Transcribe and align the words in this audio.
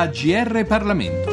a 0.00 0.06
GR 0.06 0.64
Parlamento. 0.64 1.29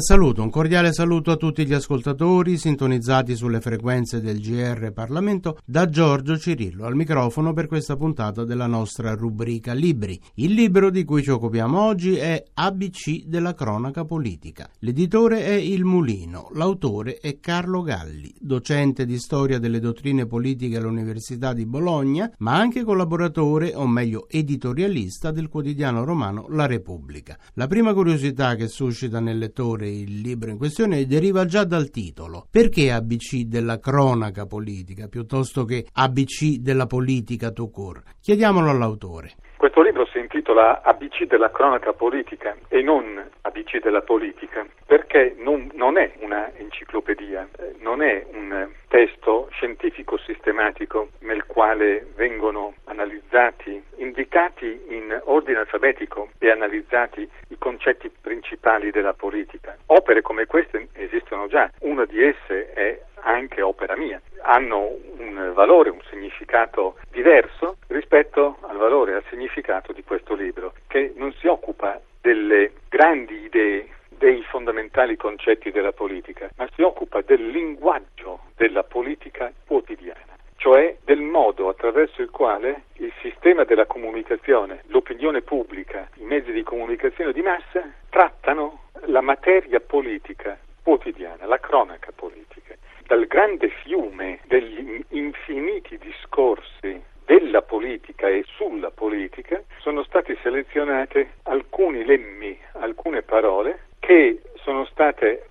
Saluto, 0.00 0.42
un 0.42 0.50
cordiale 0.50 0.92
saluto 0.92 1.30
a 1.30 1.36
tutti 1.36 1.64
gli 1.64 1.72
ascoltatori 1.72 2.58
sintonizzati 2.58 3.36
sulle 3.36 3.60
frequenze 3.60 4.20
del 4.20 4.40
GR 4.40 4.92
Parlamento 4.92 5.58
da 5.64 5.88
Giorgio 5.88 6.36
Cirillo 6.36 6.84
al 6.84 6.96
microfono 6.96 7.52
per 7.52 7.66
questa 7.66 7.96
puntata 7.96 8.44
della 8.44 8.66
nostra 8.66 9.14
rubrica 9.14 9.72
Libri. 9.72 10.20
Il 10.34 10.52
libro 10.54 10.90
di 10.90 11.04
cui 11.04 11.22
ci 11.22 11.30
occupiamo 11.30 11.80
oggi 11.80 12.16
è 12.16 12.42
ABC 12.52 13.26
della 13.26 13.54
cronaca 13.54 14.04
politica. 14.04 14.68
L'editore 14.80 15.44
è 15.44 15.52
Il 15.52 15.84
Mulino, 15.84 16.48
l'autore 16.54 17.18
è 17.18 17.38
Carlo 17.38 17.82
Galli, 17.82 18.34
docente 18.40 19.06
di 19.06 19.18
storia 19.18 19.58
delle 19.58 19.78
dottrine 19.78 20.26
politiche 20.26 20.78
all'Università 20.78 21.52
di 21.52 21.64
Bologna, 21.64 22.30
ma 22.38 22.56
anche 22.56 22.82
collaboratore, 22.82 23.72
o 23.74 23.86
meglio 23.86 24.26
editorialista 24.28 25.30
del 25.30 25.48
quotidiano 25.48 26.04
romano 26.04 26.46
La 26.50 26.66
Repubblica. 26.66 27.38
La 27.54 27.66
prima 27.66 27.94
curiosità 27.94 28.54
che 28.56 28.68
suscita 28.68 29.20
nel 29.20 29.38
lettore 29.38 29.85
il 29.88 30.20
libro 30.20 30.50
in 30.50 30.58
questione 30.58 31.06
deriva 31.06 31.44
già 31.44 31.64
dal 31.64 31.90
titolo. 31.90 32.46
Perché 32.50 32.90
ABC 32.90 33.42
della 33.42 33.78
cronaca 33.78 34.46
politica 34.46 35.08
piuttosto 35.08 35.64
che 35.64 35.86
ABC 35.92 36.56
della 36.56 36.86
politica 36.86 37.50
to 37.50 37.68
court? 37.70 38.02
Chiediamolo 38.20 38.70
all'autore. 38.70 39.34
Questo 39.56 39.80
libro 39.80 40.04
si 40.06 40.18
intitola 40.18 40.82
ABC 40.82 41.24
della 41.24 41.50
cronaca 41.50 41.94
politica 41.94 42.54
e 42.68 42.82
non 42.82 43.26
ABC 43.40 43.80
della 43.80 44.02
politica 44.02 44.66
perché 44.84 45.34
non, 45.38 45.70
non 45.72 45.96
è 45.96 46.12
una 46.18 46.54
enciclopedia, 46.56 47.48
non 47.78 48.02
è 48.02 48.26
un 48.32 48.68
testo 48.88 49.48
scientifico 49.52 50.18
sistematico 50.18 51.08
nel 51.20 51.46
quale 51.46 52.06
vengono 52.16 52.74
analizzati, 52.84 53.82
indicati 53.96 54.84
in 54.88 55.18
ordine 55.24 55.58
alfabetico 55.58 56.28
e 56.38 56.50
analizzati 56.50 57.28
i 57.48 57.56
concetti 57.58 58.10
principali 58.20 58.90
della 58.90 59.14
politica. 59.14 59.76
Opere 59.86 60.20
come 60.20 60.46
queste 60.46 60.88
esistono 60.92 61.46
già, 61.48 61.70
una 61.80 62.04
di 62.04 62.22
esse 62.22 62.72
è 62.72 63.00
anche 63.20 63.60
opera 63.60 63.96
mia, 63.96 64.20
hanno 64.42 64.94
un 65.18 65.52
valore, 65.54 65.90
un 65.90 66.00
significato 66.08 66.96
diverso 67.10 67.78
rispetto 67.88 68.58
al 68.60 68.76
valore 68.76 69.12
e 69.12 69.14
al 69.16 69.24
significato 69.56 69.92
di 69.92 70.04
questo 70.04 70.34
libro, 70.34 70.74
che 70.86 71.12
non 71.16 71.32
si 71.38 71.46
occupa 71.46 72.00
delle 72.20 72.72
grandi 72.88 73.44
idee, 73.44 73.88
dei 74.08 74.42
fondamentali 74.42 75.16
concetti 75.16 75.70
della 75.70 75.92
politica, 75.92 76.50
ma 76.56 76.68
si 76.74 76.82
occupa 76.82 77.20
del 77.22 77.48
linguaggio 77.48 78.40
della 78.56 78.82
politica 78.82 79.52
quotidiana 79.66 80.34
cioè 80.58 80.96
del 81.04 81.20
modo 81.20 81.68
attraverso 81.68 82.22
il 82.22 82.30
quale 82.30 82.84
il 82.94 83.12
sistema 83.20 83.64
della 83.64 83.84
comunicazione, 83.84 84.82
l'opinione 84.86 85.42
pubblica, 85.42 86.08
i 86.14 86.24
mezzi 86.24 86.50
di 86.50 86.62
comunicazione 86.62 87.32
di 87.32 87.42
massa 87.42 87.84
trattano 88.08 88.84
la 89.04 89.20
materia 89.20 89.80
politica 89.80 90.58
quotidiana, 90.82 91.44
la 91.44 91.60
cronaca 91.60 92.10
politica 92.12 92.74
dal 93.06 93.26
grande 93.26 93.68
fiume 93.68 94.40
degli 94.46 95.04
infiniti 95.10 95.98
discorsi 95.98 97.00
della 97.26 97.60
politica 97.60 98.28
e 98.28 98.44
sulla 98.46 98.90
politica 98.90 99.60
sono 99.80 100.04
state 100.04 100.38
selezionate 100.42 101.32
alcuni 101.42 102.04
lemmi, 102.04 102.56
alcune 102.72 103.22
parole 103.22 103.86
che 103.98 104.40
sono 104.62 104.86
state 104.86 105.48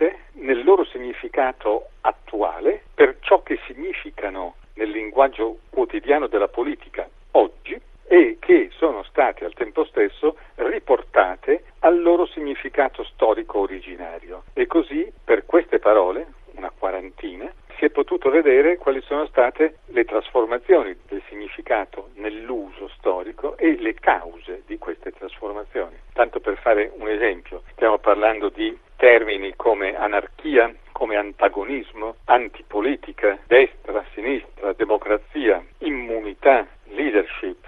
analizzate 0.00 0.18
nel 0.32 0.64
loro 0.64 0.84
significato 0.84 1.88
attuale 2.00 2.82
per 2.94 3.18
ciò 3.20 3.42
che 3.42 3.58
significano 3.66 4.54
nel 4.74 4.90
linguaggio 4.90 5.58
quotidiano 5.68 6.26
della 6.26 6.48
politica 6.48 7.06
oggi 7.32 7.78
e 8.06 8.38
che 8.40 8.70
sono 8.72 9.02
state 9.04 9.44
al 9.44 9.52
tempo 9.52 9.84
stesso 9.84 10.36
riportate 10.56 11.64
al 11.80 12.00
loro 12.00 12.26
significato 12.26 13.04
storico 13.04 13.60
originario. 13.60 14.44
E 14.54 14.66
così 14.66 15.12
per 15.22 15.44
queste 15.44 15.78
parole, 15.78 16.26
una 16.54 16.72
quarantina, 16.76 17.52
si 17.78 17.84
è 17.84 17.90
potuto 17.90 18.28
vedere 18.30 18.76
quali 18.76 19.00
sono 19.02 19.26
state 19.26 19.76
le 19.86 20.04
trasformazioni 20.04 20.94
del 21.06 21.22
significato 21.28 22.10
nell'uso 22.16 22.88
storico 22.96 23.56
e 23.56 23.76
le 23.78 23.94
cause 23.94 24.62
di 24.66 24.76
queste 24.76 25.12
trasformazioni. 25.12 25.96
Tanto 26.12 26.40
per 26.40 26.58
fare 26.58 26.90
un 26.96 27.08
esempio, 27.08 27.62
stiamo 27.72 27.98
parlando 27.98 28.50
di 28.50 28.76
termini 29.00 29.54
come 29.56 29.96
anarchia, 29.96 30.70
come 30.92 31.16
antagonismo, 31.16 32.16
antipolitica, 32.26 33.38
destra, 33.46 34.04
sinistra, 34.12 34.74
democrazia, 34.74 35.64
immunità, 35.78 36.66
leadership, 36.88 37.64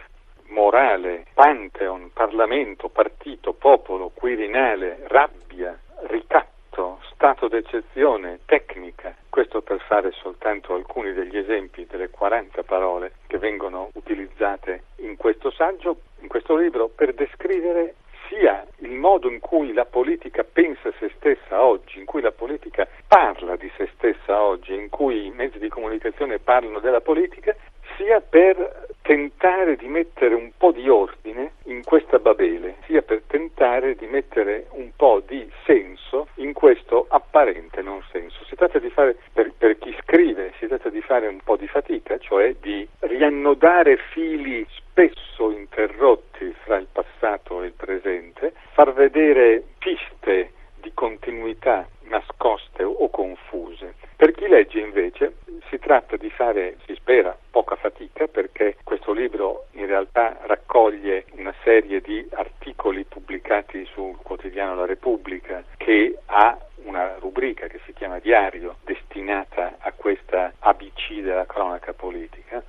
morale, 0.49 1.25
pantheon, 1.33 2.11
Parlamento, 2.13 2.91
partito, 2.91 3.55
popolo, 3.55 4.11
quirinale, 4.13 5.05
rabbia, 5.09 5.75
ricatto, 6.09 7.01
stato 7.15 7.49
d'eccezione, 7.49 8.41
tecnica. 8.45 9.17
Questo 9.31 9.63
per 9.63 9.81
fare 9.89 10.13
soltanto 10.13 10.75
alcuni 10.75 11.15
degli 11.15 11.39
esempi 11.39 11.87
delle 11.87 12.11
40 12.11 12.63
parole 12.65 13.13
che 13.27 13.39
vengono 13.39 13.89
utilizzate 13.95 14.83
in 14.97 15.17
questo 15.17 15.51
saggio, 15.51 15.97
in 16.21 16.29
questo 16.29 16.57
libro, 16.57 16.89
per 16.89 17.15
descrivere 17.15 17.95
sia 18.33 18.67
il 18.79 18.93
modo 18.93 19.29
in 19.29 19.41
cui 19.41 19.73
la 19.75 19.85
politica 19.85 20.43
pensa 20.43 20.91
se 20.99 21.11
stessa 21.17 21.63
oggi, 21.63 21.99
in 21.99 22.07
cui 22.07 22.23
la 22.23 22.33
politica 22.33 22.89
parla 23.07 23.57
di 23.57 23.71
se 23.77 23.91
stessa 23.95 24.41
oggi, 24.41 24.73
in 24.73 24.89
cui 24.89 25.27
i 25.27 25.31
mezzi 25.31 25.59
di 25.59 25.69
comunicazione 25.69 26.39
parlano 26.39 26.81
della 26.81 27.03
politica, 27.03 27.55
sia 27.97 28.21
per 28.21 28.89
tentare 29.03 29.77
di 29.77 29.87
mettere 29.87 30.35
un 30.35 30.51
po' 30.57 30.73
di 30.73 30.89
ordine 30.89 31.53
in 31.65 31.83
questa 31.85 32.19
Babele, 32.19 32.77
sia 32.87 33.03
per 33.03 33.23
tentare 33.27 33.95
di 33.97 34.07
mettere 34.07 34.67
un 34.71 34.91
po' 34.97 35.21
di 35.27 35.51
senso 35.67 36.29
in 36.37 36.53
questo 36.53 37.07
apparente 37.11 37.83
non 37.83 38.03
senso. 38.11 38.45
Si 38.45 38.55
tratta 38.55 38.79
di 38.79 38.89
fare, 38.91 39.17
per, 39.33 39.53
per 39.59 39.77
chi 39.79 39.95
scrive, 40.01 40.53
si 40.59 40.67
tratta 40.67 40.89
di 40.89 41.03
fare 41.03 41.27
un 41.27 41.41
po' 41.45 41.57
di 41.57 41.67
fatica, 41.67 42.17
cioè 42.19 42.55
di 42.61 42.89
riannodare 43.01 43.99
fili 44.13 44.67
spesso 44.71 45.51
interrotti 45.51 46.32
fra 46.73 46.79
il 46.79 46.89
passato 46.91 47.63
e 47.63 47.67
il 47.67 47.73
presente, 47.73 48.55
far 48.73 48.95
vedere 48.95 49.63
piste 49.79 50.53
di 50.81 50.91
continuità 50.95 51.87
nascoste 52.05 52.83
o 52.83 53.11
confuse. 53.11 53.95
Per 54.17 54.33
chi 54.33 54.49
legge 54.49 54.81
invece 54.81 55.35
si 55.69 55.79
tratta 55.79 56.17
di 56.17 56.31
fare, 56.31 56.79
si 56.87 56.95
spera, 56.95 57.37
poca 57.51 57.77
fatica 57.77 58.27
perché 58.27 58.77
questo 58.85 59.13
libro 59.13 59.67
in 59.73 59.85
realtà 59.85 60.39
raccoglie 60.47 61.27
una 61.33 61.53
serie 61.63 62.01
di 62.01 62.27
articoli 62.33 63.05
pubblicati 63.05 63.85
sul 63.93 64.17
quotidiano 64.23 64.75
La 64.75 64.87
Repubblica 64.87 65.63
che 65.77 66.17
ha 66.25 66.59
una 66.85 67.17
rubrica 67.19 67.67
che 67.67 67.81
si 67.85 67.93
chiama 67.93 68.19
Diario 68.19 68.77
destinata 68.85 69.77
a 69.79 69.93
questa 69.93 70.55
ABC 70.59 71.21
della 71.21 71.45
cronaca 71.45 71.93
politica 71.93 72.63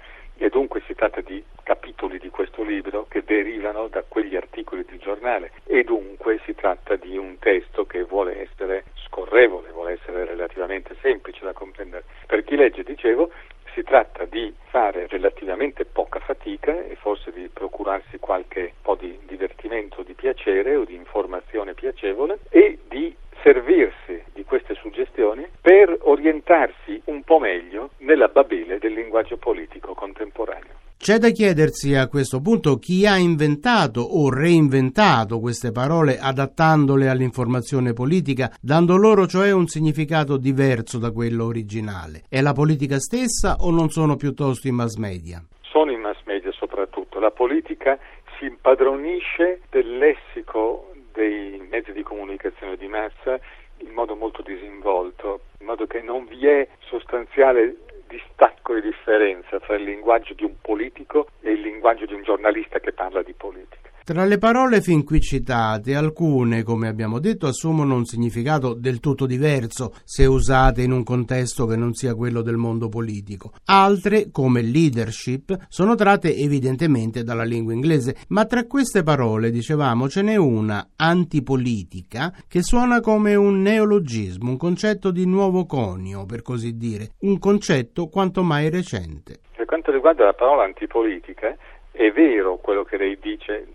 e 0.44 0.50
dunque 0.50 0.82
si 0.86 0.94
tratta 0.94 1.22
di 1.22 1.42
capitoli 1.64 2.20
di 2.20 2.28
questo 2.28 2.64
libro 2.64 3.06
che 3.08 3.24
derivano 3.24 3.88
da 3.88 4.04
quegli 4.06 4.36
articoli 4.36 4.84
di 4.84 4.98
giornale 4.98 5.54
e 5.66 5.86
dunque 5.86 6.42
si 6.44 6.54
tratta 6.54 6.98
di 6.98 7.16
un 7.16 7.40
testo 7.40 7.86
che 7.86 8.04
vuole 8.04 8.42
essere 8.42 8.84
scorrevole, 9.06 9.72
vuole 9.72 9.94
essere 9.94 10.26
relativamente 10.26 10.98
semplice 11.00 11.46
da 11.46 11.54
comprendere. 11.54 12.04
Per 12.28 12.44
chi 12.44 12.58
legge, 12.58 12.84
dicevo, 12.84 13.32
si 13.74 13.84
tratta 13.84 14.26
di 14.26 14.54
fare 14.66 15.08
relativamente 15.08 15.86
poca 15.86 16.20
fatica 16.20 16.78
e 16.84 16.96
forse 16.96 17.32
di 17.32 17.48
procurarsi 17.48 18.20
qualche 18.20 18.74
po' 18.82 18.96
di 18.96 19.18
divertimento, 19.24 20.04
di 20.04 20.14
piacere 20.14 20.76
o 20.76 20.84
di 20.84 20.96
informazione 20.96 21.74
piacevole 21.74 22.40
e 22.50 22.80
di 22.90 23.16
servirsi 23.44 24.24
di 24.34 24.44
queste 24.46 24.74
suggestioni 24.76 25.46
per 25.62 25.96
orientarsi 26.02 27.02
un 27.06 27.24
po' 27.24 27.40
meglio 27.40 27.92
nella 27.98 28.30
babele 28.30 28.80
del 28.80 28.94
linguaggio 28.94 29.38
politico 29.38 29.94
contemporaneo. 29.94 30.84
C'è 31.04 31.18
da 31.18 31.32
chiedersi 31.32 31.96
a 31.96 32.08
questo 32.08 32.40
punto 32.40 32.78
chi 32.78 33.06
ha 33.06 33.18
inventato 33.18 34.00
o 34.00 34.30
reinventato 34.30 35.42
queste 35.42 35.74
parole 35.74 36.18
adattandole 36.18 37.10
all'informazione 37.10 37.92
politica, 37.92 38.50
dando 38.62 38.96
loro 38.96 39.28
cioè 39.28 39.52
un 39.52 39.68
significato 39.68 40.38
diverso 40.38 41.00
da 41.00 41.12
quello 41.12 41.44
originale. 41.44 42.24
È 42.30 42.40
la 42.40 42.54
politica 42.54 43.00
stessa 43.00 43.58
o 43.60 43.70
non 43.70 43.90
sono 43.90 44.16
piuttosto 44.16 44.70
i 44.70 44.72
mass 44.72 44.96
media? 44.96 45.44
Sono 45.60 45.92
i 45.92 45.98
mass 45.98 46.24
media 46.24 46.54
soprattutto. 46.54 47.20
La 47.20 47.32
politica 47.32 48.00
si 48.40 48.46
impadronisce 48.46 49.60
del 49.72 49.98
lessico 49.98 50.94
dei 51.12 51.62
mezzi 51.70 51.92
di 51.92 52.04
comunicazione 52.04 52.78
di 52.78 52.88
massa 52.88 53.38
in 53.80 53.92
modo 53.92 54.16
molto 54.16 54.42
disinvolto, 54.42 55.42
in 55.60 55.66
modo 55.66 55.86
che 55.86 56.02
non 56.02 56.26
vi 56.28 56.48
è 56.48 56.66
sostanziale 56.88 57.76
distacco 58.14 58.76
e 58.76 58.82
differenza 58.82 59.60
tra 59.60 59.76
il 59.76 59.84
linguaggio 59.84 60.36
di 60.36 60.44
un 60.44 60.56
politico 60.62 61.30
e 61.42 61.54
il 61.54 61.62
linguaggio 61.62 62.06
di 62.06 62.14
un 62.14 62.22
giornalista 62.22 62.80
che 62.80 62.94
parla 62.94 63.24
di 63.24 63.34
politica. 63.34 63.90
Tra 64.06 64.26
le 64.26 64.38
parole 64.38 64.82
fin 64.82 65.06
qui 65.06 65.22
citate, 65.22 65.96
alcune, 65.96 66.64
come 66.64 66.90
abbiamo 66.90 67.20
detto, 67.20 67.48
assumono 67.48 67.96
un 67.96 68.04
significato 68.04 68.74
del 68.74 69.00
tutto 69.00 69.26
diverso 69.26 69.94
se 70.04 70.26
usate 70.26 70.82
in 70.82 70.92
un 70.92 71.06
contesto 71.06 71.66
che 71.66 71.78
non 71.78 71.94
sia 71.94 72.14
quello 72.14 72.42
del 72.42 72.58
mondo 72.58 72.90
politico. 72.90 73.54
Altre, 73.68 74.30
come 74.30 74.62
leadership, 74.62 75.58
sono 75.70 75.96
tratte 75.96 76.36
evidentemente 76.36 77.24
dalla 77.24 77.46
lingua 77.46 77.72
inglese, 77.72 78.18
ma 78.28 78.44
tra 78.44 78.66
queste 78.66 79.04
parole, 79.04 79.52
dicevamo, 79.52 80.10
ce 80.10 80.22
n'è 80.22 80.36
una 80.36 80.90
antipolitica 80.98 82.34
che 82.50 82.62
suona 82.62 83.00
come 83.00 83.36
un 83.36 83.62
neologismo, 83.62 84.50
un 84.50 84.58
concetto 84.58 85.12
di 85.12 85.26
nuovo 85.26 85.66
conio, 85.66 86.26
per 86.26 86.42
così 86.42 86.76
dire, 86.76 87.12
un 87.20 87.40
concetto 87.40 88.08
quanto 88.08 88.44
mai 88.44 88.70
recente. 88.70 89.40
Per 89.56 89.66
quanto 89.66 89.94
riguarda 89.94 90.26
la 90.26 90.34
parola 90.34 90.66
antipolitica, 90.66 91.56
è 91.92 92.12
vero 92.12 92.58
quello 92.58 92.84
che 92.84 92.98
lei 92.98 93.18
dice 93.22 93.66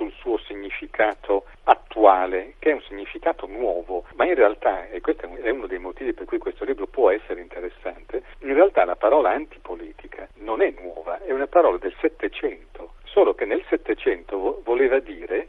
sul 0.00 0.12
suo 0.12 0.38
significato 0.38 1.44
attuale, 1.64 2.54
che 2.58 2.70
è 2.70 2.72
un 2.72 2.80
significato 2.88 3.46
nuovo, 3.46 4.04
ma 4.14 4.24
in 4.24 4.34
realtà, 4.34 4.88
e 4.88 5.02
questo 5.02 5.28
è 5.42 5.50
uno 5.50 5.66
dei 5.66 5.78
motivi 5.78 6.14
per 6.14 6.24
cui 6.24 6.38
questo 6.38 6.64
libro 6.64 6.86
può 6.86 7.10
essere 7.10 7.42
interessante, 7.42 8.22
in 8.38 8.54
realtà 8.54 8.86
la 8.86 8.96
parola 8.96 9.30
antipolitica 9.30 10.26
non 10.36 10.62
è 10.62 10.72
nuova, 10.80 11.20
è 11.22 11.32
una 11.32 11.46
parola 11.46 11.76
del 11.76 11.94
Settecento, 12.00 12.94
solo 13.04 13.34
che 13.34 13.44
nel 13.44 13.62
Settecento 13.68 14.62
voleva 14.64 14.98
dire 15.00 15.48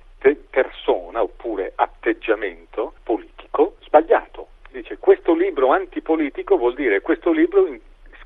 persona 0.50 1.24
oppure 1.24 1.72
atteggiamento 1.76 2.94
politico 3.04 3.78
sbagliato. 3.82 4.48
Dice 4.70 4.98
questo 4.98 5.34
libro 5.34 5.72
antipolitico 5.72 6.58
vuol 6.58 6.76
dire 6.76 7.02
questo 7.02 7.32
libro 7.32 7.66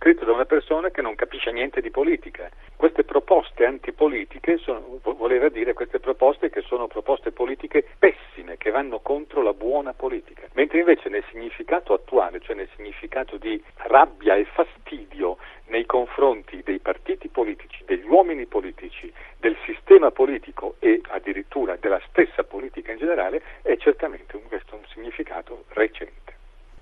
scritto 0.05 0.25
da 0.25 0.33
una 0.33 0.45
persona 0.45 0.91
che 0.91 1.01
non 1.01 1.15
capisce 1.15 1.51
niente 1.51 1.81
di 1.81 1.89
politica. 1.89 2.47
Queste 2.75 3.03
proposte 3.03 3.65
antipolitiche 3.65 4.57
sono, 4.57 4.99
voleva 5.01 5.49
dire 5.49 5.73
queste 5.73 5.99
proposte 5.99 6.49
che 6.49 6.61
sono 6.61 6.85
proposte 6.85 7.31
politiche 7.31 7.83
pessime, 7.97 8.57
che 8.57 8.63
vanno 8.75 8.99
contro 8.99 9.41
la 9.41 9.53
buona 9.53 9.93
politica. 9.93 10.49
Mentre 10.51 10.79
invece 10.79 11.07
nel 11.07 11.23
significato 11.31 11.93
attuale, 11.93 12.41
cioè 12.41 12.57
nel 12.57 12.67
significato 12.75 13.37
di 13.37 13.63
rabbia 13.87 14.35
e 14.35 14.43
fastidio 14.43 15.37
nei 15.67 15.85
confronti 15.85 16.61
dei 16.61 16.79
partiti 16.79 17.29
politici, 17.29 17.85
degli 17.85 18.05
uomini 18.05 18.45
politici, 18.47 19.09
del 19.39 19.55
sistema 19.65 20.11
politico 20.11 20.75
e 20.79 20.99
addirittura 21.07 21.77
della 21.77 22.01
stessa 22.09 22.43
politica 22.43 22.91
in 22.91 22.97
generale, 22.97 23.41
è 23.61 23.77
certamente 23.77 24.35
un, 24.35 24.43
questo 24.49 24.75
un 24.75 24.83
significato 24.91 25.63
recente. 25.69 26.33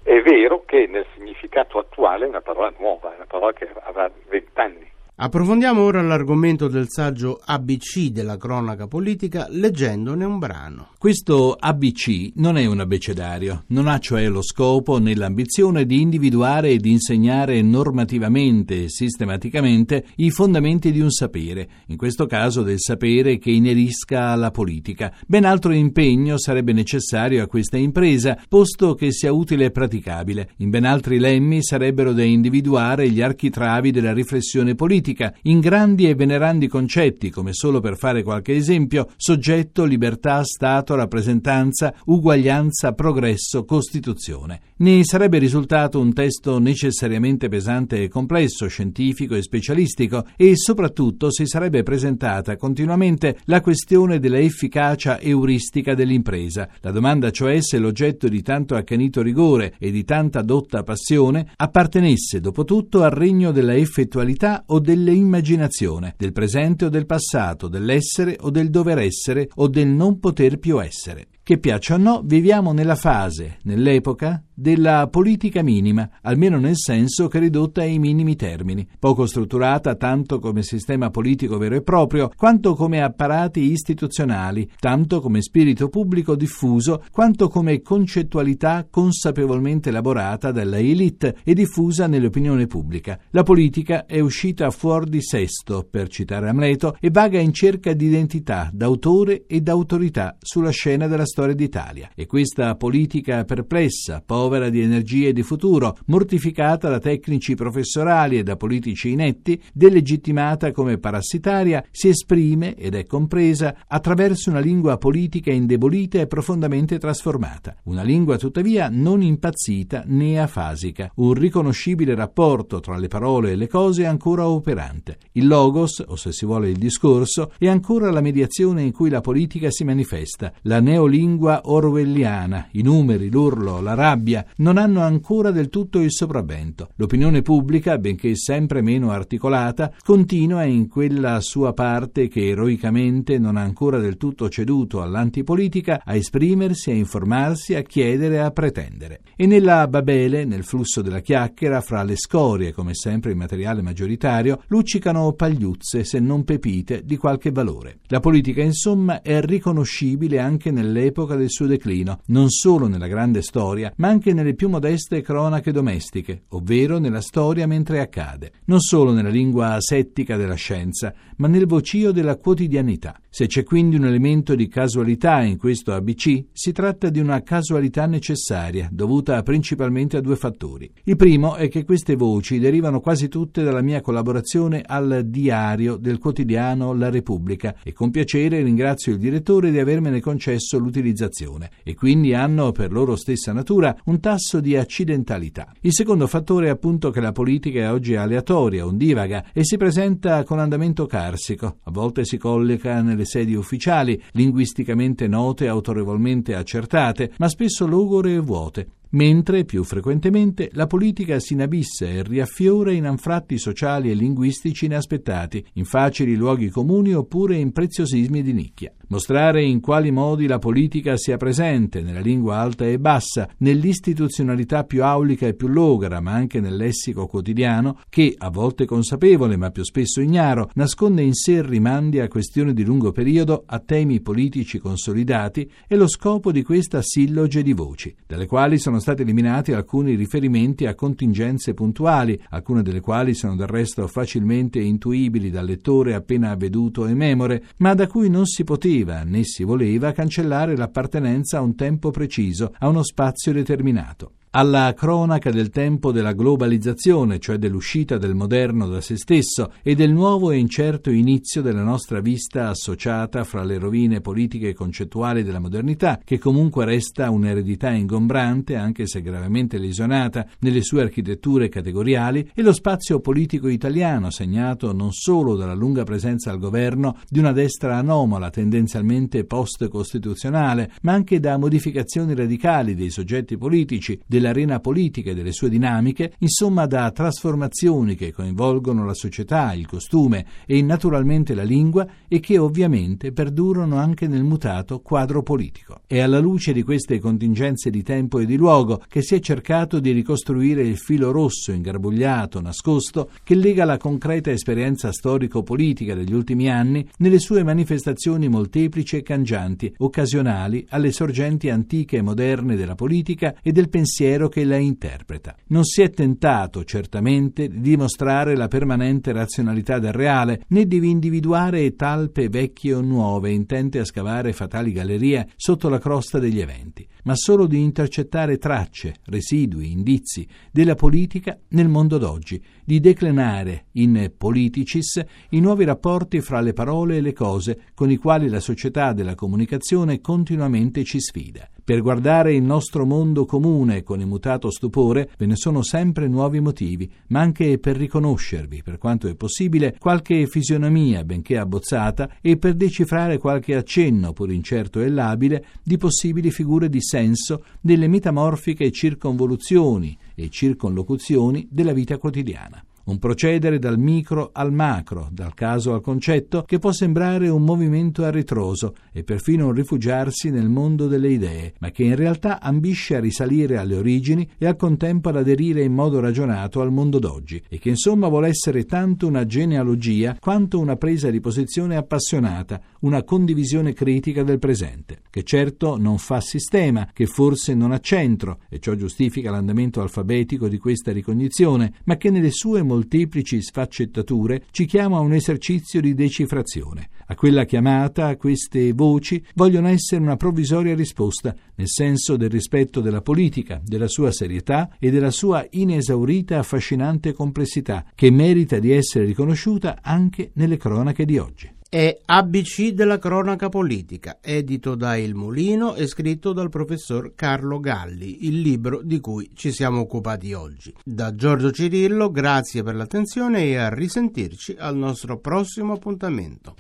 È 0.01 0.19
vero 0.19 0.65
che 0.65 0.87
nel 0.87 1.05
significato 1.13 1.77
attuale 1.77 2.25
è 2.25 2.27
una 2.27 2.41
parola 2.41 2.73
nuova, 2.79 3.13
è 3.13 3.17
una 3.17 3.27
parola 3.27 3.53
che 3.53 3.69
avrà 3.83 4.09
vent'anni. 4.29 4.82
Approfondiamo 5.15 5.80
ora 5.80 6.01
l'argomento 6.01 6.68
del 6.68 6.88
saggio 6.89 7.39
ABC 7.45 8.07
della 8.07 8.36
cronaca 8.36 8.88
politica 8.88 9.45
leggendone 9.48 10.25
un 10.25 10.39
brano. 10.39 10.89
Questo 10.98 11.54
ABC 11.54 12.31
non 12.38 12.57
è 12.57 12.65
un 12.65 12.80
abbecedario, 12.80 13.63
non 13.68 13.88
ha 13.88 14.00
cioè 14.00 14.27
lo 14.27 14.42
scopo 14.42 14.98
né 14.98 15.13
l'ambizione 15.13 15.86
di 15.86 16.01
individuare 16.01 16.71
e 16.71 16.77
di 16.77 16.89
insegnare 16.89 17.62
normativamente 17.62 18.86
e 18.86 18.89
sistematicamente 18.89 20.04
i 20.15 20.31
fondamenti 20.31 20.92
di 20.92 21.00
un 21.00 21.12
sapere, 21.12 21.69
in 21.88 21.98
questo 21.98 22.25
caso 22.25 22.63
del 22.63 22.80
sapere 22.80 23.38
che 23.38 23.51
inerisca 23.51 24.30
alla 24.30 24.50
politica. 24.50 25.13
Ben 25.27 25.45
altro 25.45 25.74
impegno 25.74 26.39
sarebbe 26.39 26.74
necessario 26.74 27.44
a 27.44 27.48
questa 27.48 27.77
impresa, 27.77 28.36
posto 28.50 28.95
che 28.95 29.12
sia 29.12 29.31
utile 29.31 29.65
e 29.65 29.71
praticabile. 29.71 30.54
In 30.57 30.71
ben 30.71 30.86
altri 30.86 31.19
lemmi 31.19 31.62
sarebbero 31.62 32.13
da 32.13 32.24
individuare 32.24 33.12
gli 33.12 33.21
architravi 33.21 33.92
della 33.92 34.12
riflessione 34.12 34.74
politica 34.74 35.01
politica 35.13 35.33
in 35.44 35.60
grandi 35.60 36.10
e 36.10 36.15
venerandi 36.15 36.68
concetti, 36.68 37.30
come 37.30 37.54
solo 37.54 37.80
per 37.80 37.98
fare 37.98 38.24
qualche 38.24 38.56
esempio, 38.56 39.10
soggetto, 39.15 39.86
libertà, 39.86 40.44
Stato, 40.44 40.95
rappresentanza, 40.95 41.94
uguaglianza, 42.06 42.94
progresso, 42.94 43.63
Costituzione. 43.63 44.62
Ne 44.77 45.04
sarebbe 45.04 45.38
risultato 45.38 46.00
un 46.00 46.13
testo 46.13 46.60
necessariamente 46.60 47.48
pesante 47.48 48.04
e 48.04 48.07
complesso, 48.10 48.68
scientifico 48.68 49.36
e 49.36 49.42
specialistico, 49.42 50.25
e 50.36 50.56
soprattutto 50.56 51.31
si 51.31 51.45
sarebbe 51.45 51.83
presentata 51.83 52.57
continuamente 52.57 53.38
la 53.45 53.62
questione 53.62 54.19
della 54.19 54.39
efficacia 54.39 55.19
euristica 55.19 55.94
dell'impresa, 55.94 56.68
la 56.81 56.92
domanda 56.92 57.31
cioè 57.31 57.62
se 57.62 57.77
l'oggetto 57.77 58.27
di 58.27 58.42
tanto 58.42 58.75
accanito 58.75 59.21
rigore 59.21 59.75
e 59.80 59.92
di 59.92 60.04
tanta 60.04 60.42
dotta 60.42 60.83
passione 60.83 61.48
appartenesse 61.56 62.39
dopo 62.39 62.63
tutto 62.63 63.04
al 63.04 63.12
regno 63.12 63.51
della 63.51 63.75
effettualità 63.75 64.63
o 64.68 64.80
dell'immaginazione, 64.95 66.13
del 66.17 66.31
presente 66.31 66.85
o 66.85 66.89
del 66.89 67.05
passato, 67.05 67.67
dell'essere 67.67 68.37
o 68.41 68.49
del 68.49 68.69
dover 68.69 68.99
essere 68.99 69.49
o 69.55 69.67
del 69.67 69.87
non 69.87 70.19
poter 70.19 70.59
più 70.59 70.81
essere. 70.81 71.27
Che 71.45 71.57
piaccia 71.57 71.95
o 71.95 71.97
no, 71.97 72.21
viviamo 72.23 72.71
nella 72.71 72.95
fase, 72.95 73.57
nell'epoca, 73.63 74.41
della 74.55 75.09
politica 75.11 75.61
minima, 75.61 76.09
almeno 76.21 76.57
nel 76.57 76.77
senso 76.77 77.27
che 77.27 77.39
ridotta 77.39 77.81
ai 77.81 77.99
minimi 77.99 78.37
termini, 78.37 78.87
poco 78.97 79.25
strutturata 79.25 79.95
tanto 79.95 80.39
come 80.39 80.63
sistema 80.63 81.09
politico 81.09 81.57
vero 81.57 81.75
e 81.75 81.81
proprio, 81.81 82.31
quanto 82.33 82.75
come 82.75 83.01
apparati 83.01 83.59
istituzionali, 83.59 84.69
tanto 84.79 85.19
come 85.19 85.41
spirito 85.41 85.89
pubblico 85.89 86.35
diffuso, 86.35 87.03
quanto 87.11 87.49
come 87.49 87.81
concettualità 87.81 88.87
consapevolmente 88.89 89.89
elaborata 89.89 90.53
dalla 90.53 90.77
elite 90.77 91.35
e 91.43 91.53
diffusa 91.53 92.07
nell'opinione 92.07 92.67
pubblica. 92.67 93.19
La 93.31 93.43
politica 93.43 94.05
è 94.05 94.21
uscita 94.21 94.71
fuori 94.71 95.09
di 95.09 95.21
sesto, 95.21 95.85
per 95.89 96.07
citare 96.07 96.47
Amleto, 96.47 96.95
e 97.01 97.09
vaga 97.09 97.39
in 97.39 97.51
cerca 97.51 97.91
di 97.91 98.05
identità, 98.05 98.69
d'autore 98.71 99.45
e 99.45 99.59
d'autorità 99.59 100.37
sulla 100.39 100.69
scena 100.69 101.05
della 101.07 101.25
storia 101.25 101.31
d'Italia. 101.53 102.12
E 102.15 102.25
questa 102.25 102.75
politica 102.75 103.44
perplessa, 103.44 104.21
povera 104.25 104.69
di 104.69 104.81
energie 104.81 105.30
e 105.30 105.33
di 105.33 105.44
futuro, 105.44 105.97
mortificata 106.06 106.89
da 106.89 107.00
tecnici 107.00 107.56
professorali 107.56 108.38
e 108.38 108.44
da 108.44 108.56
politici 108.56 109.12
inetti, 109.12 109.62
delegittimata 109.74 110.71
come 110.71 110.97
parassitaria, 110.97 111.83
si 111.91 112.09
esprime 112.09 112.75
ed 112.75 112.95
è 112.95 113.06
compresa 113.06 113.85
attraverso 113.88 114.50
una 114.50 114.59
lingua 114.59 114.97
politica 114.97 115.51
indebolita 115.51 116.19
e 116.19 116.27
profondamente 116.27 117.00
trasformata. 117.00 117.77
Una 117.83 118.03
lingua 118.03 118.38
tuttavia 118.38 118.89
non 118.91 119.21
impazzita 119.21 120.03
né 120.06 120.39
afasica, 120.39 121.12
un 121.15 121.33
riconoscibile 121.33 122.15
rapporto 122.15 122.79
tra 122.79 122.97
le 122.97 123.07
parole 123.07 123.51
e 123.51 123.56
le 123.56 123.68
cose 123.68 124.06
ancora 124.06 124.47
operante. 124.47 125.18
Il 125.33 125.47
logos, 125.47 126.03
o 126.05 126.15
se 126.15 126.31
si 126.31 126.46
vuole 126.46 126.69
il 126.69 126.77
discorso, 126.77 127.51
è 127.57 127.67
ancora 127.67 128.12
la 128.12 128.22
mediazione 128.22 128.84
in 128.84 128.91
cui 128.91 129.10
la 129.10 129.22
politica 129.22 129.69
si 129.72 129.84
manifesta, 129.84 130.51
la 130.63 130.79
neolingua 130.79 131.22
lingua 131.24 131.62
orwelliana, 131.63 132.68
i 132.72 132.82
numeri, 132.82 133.32
l'urlo, 133.32 133.80
la 133.80 133.94
rabbia 133.94 134.46
non 134.58 134.77
hanno 134.77 135.00
ancora 135.00 135.51
del 135.51 135.70
tutto 135.70 136.01
il 136.01 136.12
sopravvento. 136.12 136.89
L'opinione 136.96 137.42
pubblica, 137.42 137.98
benché 137.98 138.36
sempre 138.36 138.82
meno 138.82 139.12
articolata, 139.12 139.94
continua 140.03 140.65
in 140.65 140.89
quella 140.89 141.39
sua 141.39 141.72
parte 141.72 142.27
che 142.27 142.50
eroicamente 142.50 143.38
non 143.38 143.56
ha 143.56 143.62
ancora 143.62 144.00
del 144.00 144.18
tutto 144.18 144.50
ceduto 144.50 145.01
all'antipolitica 145.01 146.01
a 146.03 146.13
esprimersi, 146.13 146.92
a 146.92 146.96
informarsi, 146.96 147.74
a 147.74 147.84
chiedere, 147.84 148.42
a 148.42 148.51
pretendere. 148.51 149.22
E 149.38 149.46
nella 149.46 149.88
Babele, 149.88 150.44
nel 150.44 150.65
flusso 150.65 151.01
della 151.01 151.22
chiacchiera, 151.22 151.80
fra 151.80 152.03
le 152.03 152.18
scorie, 152.18 152.74
come 152.74 152.94
sempre 152.94 153.32
il 153.32 153.38
materiale 153.38 153.82
maggioritario, 153.82 154.62
luccicano 154.68 155.32
pagliuzze, 155.32 156.03
se 156.03 156.20
non 156.20 156.44
pepite, 156.44 157.03
di 157.06 157.15
qualche 157.15 157.51
valore. 157.51 158.00
La 158.08 158.20
politica, 158.20 158.62
insomma, 158.62 159.22
è 159.22 159.39
riconoscibile 159.39 160.39
anche 160.39 160.70
nell'epoca 160.70 161.12
all'epoca 161.13 161.36
del 161.36 161.50
suo 161.50 161.67
declino, 161.67 162.22
non 162.27 162.50
solo 162.50 162.88
nella 162.88 163.08
grande 163.08 163.41
storia, 163.43 163.93
ma 163.98 164.08
anche 164.08 164.34
nelle 164.34 164.55
più 164.55 164.67
modeste 164.67 165.22
cronache 165.22 165.72
domestiche, 165.72 166.43
ovvero 166.50 166.98
nella 166.98 167.22
storia 167.22 167.67
mentre 167.67 168.00
accade, 168.00 168.51
non 168.65 168.79
solo 168.79 169.13
nella 169.13 169.29
lingua 169.29 169.74
asettica 169.74 170.36
della 170.36 170.55
scienza, 170.55 171.13
ma 171.38 171.48
nel 171.48 171.67
vocio 171.67 172.12
della 172.12 172.38
quotidianità. 172.38 173.20
Se 173.29 173.48
c'è 173.48 173.63
quindi 173.63 173.96
un 173.96 174.05
elemento 174.05 174.55
di 174.55 174.67
casualità 174.67 175.41
in 175.41 175.58
questo 175.58 175.93
ABC, 175.93 176.46
si 176.51 176.72
tratta 176.72 177.10
di 177.10 177.20
una 177.20 177.41
casualità 177.41 178.05
necessaria, 178.05 178.89
dovuta 178.91 179.41
principalmente 179.43 180.17
a 180.17 180.22
due 180.22 180.36
fattori. 180.36 180.91
Il 181.03 181.15
primo 181.15 181.55
è 181.55 181.67
che 181.67 181.84
queste 181.84 182.15
voci 182.15 182.60
derivano 182.60 183.00
quasi 183.00 183.27
tutte 183.27 183.63
dalla 183.63 183.82
mia 183.82 184.01
collaborazione 184.01 184.84
al 184.86 185.24
diario 185.25 185.98
del 185.98 186.20
quotidiano 186.20 186.93
La 186.93 187.10
Repubblica 187.10 187.75
e 187.84 187.93
con 187.93 188.12
piacere 188.12 188.62
ringrazio 188.62 189.13
il 189.13 189.20
direttore 189.20 189.72
di 189.72 189.79
avermene 189.79 190.20
concesso 190.20 190.77
l'utilizzo 190.77 191.02
utilizzazione 191.03 191.69
e 191.83 191.93
quindi 191.93 192.33
hanno 192.33 192.72
per 192.72 192.91
loro 192.91 193.15
stessa 193.15 193.51
natura 193.51 193.95
un 194.05 194.19
tasso 194.19 194.60
di 194.60 194.75
accidentalità. 194.75 195.72
Il 195.81 195.93
secondo 195.93 196.27
fattore 196.27 196.67
è 196.67 196.69
appunto 196.69 197.12
che 197.12 197.19
la 197.19 197.33
politica 197.33 197.81
è 197.81 197.91
oggi 197.91 198.15
aleatoria, 198.15 198.86
ondivaga 198.86 199.45
e 199.53 199.63
si 199.63 199.77
presenta 199.77 200.43
con 200.43 200.60
andamento 200.60 201.05
carsico, 201.05 201.77
a 201.83 201.91
volte 201.91 202.24
si 202.24 202.38
colloca 202.38 203.01
nelle 203.01 203.25
sedi 203.25 203.53
ufficiali, 203.53 204.22
linguisticamente 204.31 205.27
note, 205.27 205.67
autorevolmente 205.67 206.55
accertate, 206.55 207.33
ma 207.38 207.50
spesso 207.50 207.86
logore 207.86 208.33
e 208.33 208.39
vuote 208.39 208.88
mentre 209.13 209.63
più 209.63 209.83
frequentemente 209.83 210.69
la 210.74 210.88
politica 210.88 211.39
si 211.39 211.53
inabissa 211.53 212.05
e 212.05 212.24
riaffiora 212.24 212.91
in 212.91 213.05
anfratti 213.05 213.57
sociali 213.57 214.10
e 214.10 214.15
linguistici 214.15 214.86
inaspettati, 214.86 215.63
in 215.74 215.86
facili 215.86 216.36
luoghi 216.36 216.69
comuni 216.69 217.13
oppure 217.13 217.57
in 217.57 217.72
preziosismi 217.72 218.41
di 218.41 218.53
nicchia. 218.53 218.91
Mostrare 219.13 219.63
in 219.63 219.79
quali 219.79 220.10
modi 220.10 220.48
la 220.48 220.58
politica 220.58 221.17
sia 221.17 221.38
presente 221.38 222.01
nella 222.01 222.20
lingua 222.20 222.58
alta 222.58 222.84
e 222.88 222.98
bassa, 222.98 223.48
nell'istituzionalità 223.60 224.86
più 224.86 225.03
aulica 225.03 225.46
e 225.46 225.53
più 225.53 225.67
logora, 225.67 226.20
ma 226.20 226.32
anche 226.32 226.60
nel 226.60 226.75
lessico 226.75 227.27
quotidiano, 227.27 228.00
che, 228.10 228.34
a 228.36 228.50
volte 228.50 228.86
consapevole 228.86 229.55
ma 229.55 229.70
più 229.70 229.84
spesso 229.84 230.20
ignaro, 230.20 230.72
nasconde 230.74 231.22
in 231.22 231.36
sé 231.36 231.62
rimandi 231.62 232.22
a 232.22 232.27
questioni 232.27 232.74
di 232.74 232.84
lungo 232.84 233.12
periodo, 233.12 233.65
a 233.67 233.77
temi 233.77 234.20
politici 234.20 234.79
consolidati, 234.79 235.70
è 235.88 235.96
lo 235.96 236.08
scopo 236.08 236.51
di 236.51 236.63
questa 236.63 237.03
silloge 237.03 237.62
di 237.62 237.74
voci, 237.74 238.15
dalle 238.25 238.48
quali 238.48 238.79
sono 238.79 238.98
stati 238.98 239.22
eliminati 239.22 239.74
alcuni 239.74 240.15
riferimenti 240.15 240.88
a 240.88 240.96
contingenze 240.96 241.75
puntuali, 241.75 242.41
alcune 242.50 242.82
delle 242.82 243.00
quali 243.00 243.36
sono 243.36 243.55
del 243.55 243.67
resto 243.67 244.08
facilmente 244.08 244.79
intuibili 244.79 245.51
dal 245.51 245.67
lettore 245.67 246.15
appena 246.15 246.55
veduto 246.55 247.05
e 247.05 247.13
memore, 247.13 247.63
ma 247.77 247.93
da 247.93 248.08
cui 248.08 248.27
non 248.27 248.48
si 248.48 248.63
poteva 248.63 249.01
poteva 249.03 249.24
né 249.24 249.43
si 249.43 249.63
voleva 249.63 250.12
cancellare 250.12 250.75
l'appartenenza 250.75 251.57
a 251.57 251.62
un 251.62 251.75
tempo 251.75 252.10
preciso, 252.10 252.74
a 252.79 252.88
uno 252.88 253.03
spazio 253.03 253.51
determinato 253.51 254.31
alla 254.55 254.93
cronaca 254.95 255.50
del 255.50 255.69
tempo 255.69 256.12
della 256.12 256.33
globalizzazione, 256.33 257.39
cioè 257.39 257.57
dell'uscita 257.57 258.19
del 258.19 258.36
moderno 258.36 258.88
da 258.88 259.01
se 259.01 259.17
stesso 259.17 259.72
e 259.81 259.95
del 259.95 260.12
nuovo 260.12 260.51
e 260.51 260.57
incerto 260.57 261.10
inizio 261.10 261.63
della 261.63 261.81
nostra 261.81 262.19
vista 262.19 262.69
associata 262.69 263.43
fra 263.45 263.63
le 263.63 263.79
rovine 263.79 264.22
politiche 264.22 264.69
e 264.69 264.74
concettuali 264.74 265.41
della 265.41 265.57
modernità, 265.57 266.19
che 266.24 266.38
comunque 266.38 266.86
resta 266.86 267.31
un'eredità 267.31 267.89
ingombrante, 267.89 268.75
anche 268.75 269.07
se 269.07 269.24
gravemente 269.24 269.79
lesionata 269.79 270.45
nelle 270.60 270.83
sue 270.83 271.01
architetture 271.01 271.67
categoriali, 271.67 272.51
e 272.53 272.62
lo 272.62 272.74
spazio 272.74 273.22
politico 273.22 273.67
italiano, 273.67 274.29
segnato 274.29 274.93
non 274.93 275.13
solo 275.13 275.55
dalla 275.55 275.74
lunga 275.74 276.03
presenza 276.03 276.51
al 276.51 276.60
governo 276.60 277.17
di 277.27 277.39
una 277.39 277.53
destra 277.53 277.98
anomala, 277.98 278.51
tendenzialmente 278.51 279.45
post-costituzionale, 279.45 280.91
ma 281.01 281.13
anche 281.13 281.39
da 281.39 281.57
modificazioni 281.57 282.36
radicali 282.36 282.93
dei 282.93 283.10
soggetti 283.10 283.57
politici, 283.57 284.19
dell'arena 284.43 284.81
politica 284.81 285.31
e 285.31 285.33
delle 285.33 285.53
sue 285.53 285.69
dinamiche, 285.69 286.33
insomma 286.39 286.85
da 286.85 287.09
trasformazioni 287.12 288.15
che 288.15 288.33
coinvolgono 288.33 289.05
la 289.05 289.13
società, 289.13 289.73
il 289.73 289.88
costume 289.88 290.45
e 290.65 290.81
naturalmente 290.81 291.55
la 291.55 291.63
lingua 291.63 292.05
e 292.27 292.41
che 292.41 292.57
ovviamente 292.57 293.31
perdurano 293.31 293.95
anche 293.95 294.27
nel 294.27 294.43
mutato 294.43 295.00
quadro 295.00 295.41
politico. 295.43 296.01
È 296.05 296.19
alla 296.19 296.39
luce 296.39 296.73
di 296.73 296.83
queste 296.83 297.19
contingenze 297.19 297.89
di 297.89 298.03
tempo 298.03 298.39
e 298.39 298.45
di 298.45 298.57
luogo 298.57 299.01
che 299.07 299.21
si 299.21 299.35
è 299.35 299.39
cercato 299.39 300.00
di 300.00 300.12
ricostruire 300.12 300.83
il 300.83 300.97
filo 300.97 301.31
rosso 301.31 301.71
ingarbugliato, 301.71 302.59
nascosto, 302.59 303.29
che 303.43 303.55
lega 303.55 303.85
la 303.85 303.97
concreta 303.97 304.51
esperienza 304.51 305.12
storico-politica 305.13 306.13
degli 306.13 306.33
ultimi 306.33 306.69
anni 306.69 307.07
nelle 307.17 307.39
sue 307.39 307.63
manifestazioni 307.63 308.50
molteplici 308.50 309.17
e 309.17 309.21
cangianti, 309.21 309.93
occasionali 310.00 310.85
alle 310.89 311.12
sorgenti 311.12 311.69
antiche 311.69 312.17
e 312.17 312.21
moderne 312.21 312.75
della 312.75 312.95
politica 312.95 313.55
e 313.62 313.71
del 313.71 313.89
pensiero 313.89 314.31
pensiero 314.33 314.49
che 314.49 314.63
la 314.63 314.77
interpreta. 314.77 315.55
Non 315.67 315.83
si 315.83 316.01
è 316.01 316.09
tentato 316.09 316.83
certamente 316.83 317.67
di 317.67 317.81
dimostrare 317.81 318.55
la 318.55 318.67
permanente 318.67 319.31
razionalità 319.31 319.99
del 319.99 320.13
reale, 320.13 320.61
né 320.69 320.85
di 320.85 320.97
individuare 321.09 321.95
talpe 321.95 322.49
vecchie 322.49 322.95
o 322.95 323.01
nuove 323.01 323.51
intente 323.51 323.99
a 323.99 324.05
scavare 324.05 324.53
fatali 324.53 324.91
gallerie 324.91 325.49
sotto 325.55 325.89
la 325.89 325.99
crosta 325.99 326.39
degli 326.39 326.59
eventi, 326.59 327.07
ma 327.24 327.36
solo 327.36 327.68
di 327.68 327.82
intercettare 327.82 328.58
tracce, 328.58 329.15
residui, 329.25 329.92
indizi 329.92 330.48
della 330.72 330.96
politica 330.96 331.58
nel 331.70 331.89
mondo 331.89 332.18
d'oggi, 332.18 332.62
di 332.84 333.00
declinare 333.00 333.86
in 333.94 334.32
politicis 334.38 335.24
i 335.50 335.60
nuovi 335.60 335.86
rapporti 335.86 336.42
fra 336.42 336.62
le 336.62 336.74
parole 336.74 337.18
e 337.18 337.22
le 337.22 337.34
cose 337.34 337.80
con 337.94 338.12
i 338.12 338.18
quali 338.18 338.50
la 338.50 338.60
società 338.60 339.13
della 339.13 339.36
comunicazione 339.36 340.22
continuamente 340.22 341.03
ci 341.03 341.20
sfida. 341.20 341.70
Per 341.86 342.01
guardare 342.01 342.56
il 342.56 342.63
nostro 342.63 343.06
mondo 343.06 343.44
comune 343.44 344.03
con 344.03 344.22
immutato 344.22 344.72
stupore 344.72 345.30
ve 345.38 345.46
ne 345.46 345.58
sono 345.58 345.82
sempre 345.82 346.30
nuovi 346.30 346.62
motivi, 346.62 347.12
ma 347.27 347.42
anche 347.42 347.77
per 347.77 347.98
riconoscervi, 347.98 348.82
per 348.82 348.98
quanto 348.98 349.27
è 349.27 349.36
possibile, 349.36 349.98
qualche 350.00 350.48
fisionomia, 350.48 351.25
benché 351.25 351.58
abbozzata, 351.58 352.38
e 352.39 352.56
per 352.56 352.75
decifrare 352.75 353.38
qualche 353.38 353.75
accenno, 353.75 354.32
pur 354.32 354.53
incerto 354.53 355.01
e 355.01 355.10
labile, 355.10 355.65
di 355.84 355.98
possibili 355.98 356.51
figure 356.51 356.88
di 356.88 357.01
senso 357.13 357.63
delle 357.79 358.08
metamorfiche 358.08 358.91
circonvoluzioni 358.91 360.17
e 360.34 360.50
circonlocuzioni 360.50 361.67
della 361.70 361.93
vita 361.93 362.17
quotidiana. 362.17 362.84
Un 363.05 363.19
procedere 363.19 363.79
dal 363.79 364.00
micro 364.00 364.51
al 364.53 364.72
macro, 364.72 365.27
dal 365.29 365.53
caso 365.53 365.93
al 365.93 366.00
concetto, 366.00 366.63
che 366.63 366.79
può 366.79 366.93
sembrare 366.93 367.50
un 367.50 367.62
movimento 367.62 368.24
a 368.24 368.29
ritroso 368.29 368.95
e 369.12 369.25
perfino 369.25 369.65
un 369.65 369.74
rifugiarsi 369.74 370.50
nel 370.50 370.69
mondo 370.69 371.07
delle 371.07 371.27
idee, 371.27 371.74
ma 371.79 371.91
che 371.91 372.03
in 372.03 372.15
realtà 372.15 372.62
ambisce 372.62 373.17
a 373.17 373.19
risalire 373.19 373.75
alle 373.75 373.98
origini 373.98 374.50
e 374.57 374.67
al 374.67 374.77
contempo 374.77 375.27
ad 375.27 375.36
aderire 375.36 375.83
in 375.83 375.91
modo 375.91 376.22
ragionato 376.22 376.79
al 376.79 376.93
mondo 376.93 377.19
d'oggi, 377.19 377.62
e 377.67 377.77
che 377.77 377.89
insomma 377.89 378.29
vuole 378.29 378.48
essere 378.48 378.86
tanto 378.86 379.27
una 379.27 379.45
genealogia 379.45 380.38
quanto 380.39 380.79
una 380.79 380.95
presa 380.95 381.29
di 381.29 381.41
posizione 381.41 381.98
appassionata, 381.98 382.79
una 383.01 383.24
condivisione 383.24 383.91
critica 383.91 384.43
del 384.43 384.60
presente, 384.60 385.24
che 385.29 385.43
certo 385.43 385.98
non 385.98 386.19
fa 386.19 386.39
sistema, 386.39 387.10
che 387.12 387.25
forse 387.25 387.74
non 387.74 387.91
ha 387.91 388.00
centro, 388.00 388.60
e 388.69 388.79
ciò 388.79 388.95
giustifica 388.95 389.51
l'andamento 389.51 390.00
alfabetico 390.01 390.69
di 390.69 390.77
questa 390.77 391.12
ricognizione, 391.12 391.95
ma 392.05 392.15
che 392.15 392.29
nelle 392.29 392.51
sue 392.51 392.81
molteplici 392.93 393.62
sfaccettature 393.62 394.65
ci 394.69 394.85
chiama 394.85 395.17
a 395.17 395.21
un 395.21 395.33
esercizio 395.33 396.00
di 396.00 396.13
decifrazione. 396.13 397.09
A 397.27 397.35
quella 397.35 397.65
chiamata, 397.65 398.38
queste 398.38 398.93
voci 398.93 399.43
vogliono 399.55 399.88
essere 399.88 400.21
una 400.21 400.35
provvisoria 400.35 400.93
risposta, 400.93 401.55
nel 401.75 401.89
senso 401.89 402.38
del 402.38 402.50
rispetto 402.50 403.01
della 403.01 403.21
politica, 403.21 403.81
della 403.83 404.07
sua 404.07 404.31
serietà 404.31 404.95
e 405.00 405.09
della 405.09 405.31
sua 405.31 405.65
inesaurita 405.67 406.59
affascinante 406.59 407.33
complessità, 407.33 408.05
che 408.13 408.29
merita 408.29 408.77
di 408.77 408.91
essere 408.91 409.25
riconosciuta 409.25 410.00
anche 410.01 410.51
nelle 410.53 410.77
cronache 410.77 411.25
di 411.25 411.38
oggi 411.39 411.73
è 411.93 412.21
ABC 412.25 412.88
della 412.88 413.19
cronaca 413.19 413.69
politica, 413.69 414.39
edito 414.41 414.95
da 414.95 415.15
Il 415.15 415.35
Mulino 415.35 415.93
e 415.93 416.07
scritto 416.07 416.51
dal 416.51 416.69
professor 416.69 417.35
Carlo 417.35 417.79
Galli, 417.79 418.47
il 418.47 418.62
libro 418.62 419.03
di 419.03 419.19
cui 419.19 419.51
ci 419.53 419.71
siamo 419.71 420.00
occupati 420.00 420.53
oggi. 420.53 420.91
Da 421.05 421.35
Giorgio 421.35 421.69
Cirillo, 421.69 422.31
grazie 422.31 422.81
per 422.81 422.95
l'attenzione 422.95 423.65
e 423.65 423.75
a 423.75 423.93
risentirci 423.93 424.75
al 424.79 424.97
nostro 424.97 425.38
prossimo 425.38 425.93
appuntamento. 425.93 426.77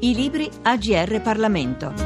I 0.00 0.14
libri 0.14 0.50
AGR 0.60 1.22
Parlamento. 1.22 2.05